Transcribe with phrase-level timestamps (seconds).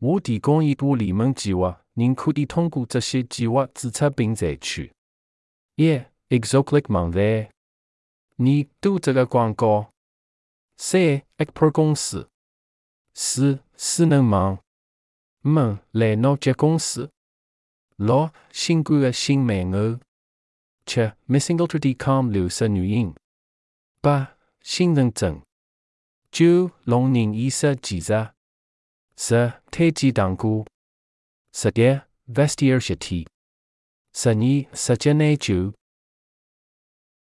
[0.00, 4.92] 我提供一个联盟计划，您可以通过这些计划注册并采取。
[5.76, 7.50] 一 Exoclick 网站。
[8.36, 8.46] 二
[8.80, 9.92] 读这个广告。
[10.78, 12.30] 三 Apple 公司。
[13.12, 14.58] 四智能网。
[15.42, 17.10] 五来诺吉公司。
[17.96, 20.00] 六新冠的新美偶。
[20.86, 23.14] 七 MissingUltra.com 流失原因。
[24.00, 25.42] 八新人证。
[26.30, 28.14] 九龙人医师技术。
[29.22, 30.64] 十推荐糖果。
[31.52, 32.00] 十点
[32.32, 33.28] Vestiaire 实体。
[34.14, 35.74] 十二实践研究。